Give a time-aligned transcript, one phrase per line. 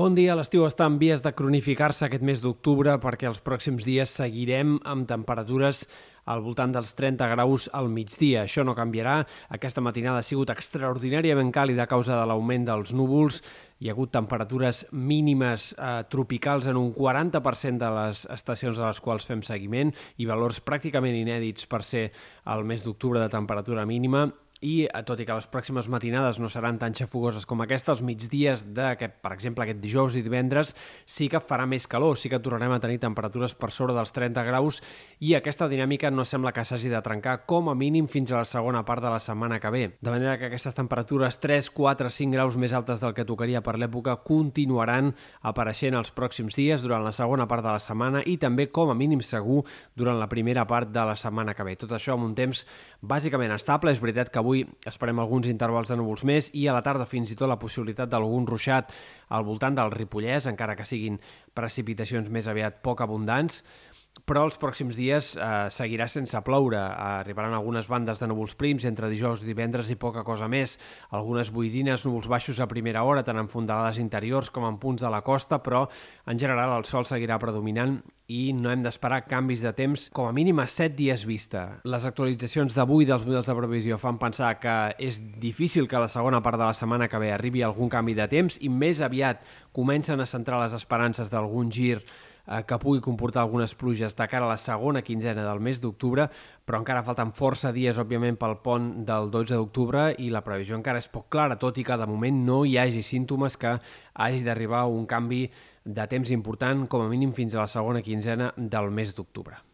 [0.00, 4.14] Bon dia, l'estiu està en vies de cronificar-se aquest mes d'octubre perquè els pròxims dies
[4.16, 5.82] seguirem amb temperatures
[6.32, 8.46] al voltant dels 30 graus al migdia.
[8.46, 9.18] Això no canviarà.
[9.52, 13.42] Aquesta matinada ha sigut extraordinàriament càlida a causa de l'augment dels núvols.
[13.76, 19.04] Hi ha hagut temperatures mínimes eh, tropicals en un 40% de les estacions a les
[19.04, 22.06] quals fem seguiment i valors pràcticament inèdits per ser
[22.54, 24.30] el mes d'octubre de temperatura mínima
[24.60, 28.02] i eh, tot i que les pròximes matinades no seran tan xafogoses com aquesta, els
[28.04, 30.74] migdies de, per exemple, aquest dijous i divendres
[31.08, 34.44] sí que farà més calor, sí que tornarem a tenir temperatures per sobre dels 30
[34.46, 34.80] graus
[35.20, 38.48] i aquesta dinàmica no sembla que s'hagi de trencar com a mínim fins a la
[38.48, 39.84] segona part de la setmana que ve.
[40.00, 43.78] De manera que aquestes temperatures 3, 4, 5 graus més altes del que tocaria per
[43.80, 48.68] l'època continuaran apareixent els pròxims dies durant la segona part de la setmana i també
[48.68, 49.62] com a mínim segur
[49.96, 51.76] durant la primera part de la setmana que ve.
[51.80, 52.66] Tot això amb un temps
[53.00, 53.90] bàsicament estable.
[53.90, 57.04] És veritat que avui Avui esperem alguns intervals de núvols més i a la tarda
[57.06, 58.90] fins i tot la possibilitat d'algun ruixat
[59.30, 61.20] al voltant del Ripollès, encara que siguin
[61.54, 63.60] precipitacions més aviat poc abundants
[64.26, 66.80] però els pròxims dies eh, seguirà sense ploure.
[66.80, 70.76] Arribaran algunes bandes de núvols prims entre dijous i divendres i poca cosa més.
[71.16, 75.10] Algunes boirines, núvols baixos a primera hora, tant en fondalades interiors com en punts de
[75.12, 75.86] la costa, però
[76.26, 80.34] en general el sol seguirà predominant i no hem d'esperar canvis de temps com a
[80.34, 81.80] mínim a 7 dies vista.
[81.82, 86.42] Les actualitzacions d'avui dels models de previsió fan pensar que és difícil que la segona
[86.44, 89.42] part de la setmana que ve arribi algun canvi de temps i més aviat
[89.74, 92.29] comencen a centrar les esperances d'algun gir eh,
[92.66, 96.28] que pugui comportar algunes pluges de cara a la segona quinzena del mes d'octubre,
[96.66, 101.02] però encara falten força dies, òbviament, pel pont del 12 d'octubre i la previsió encara
[101.02, 103.76] és poc clara, tot i que de moment no hi hagi símptomes que
[104.14, 105.46] hagi d'arribar un canvi
[105.84, 109.69] de temps important, com a mínim fins a la segona quinzena del mes d'octubre.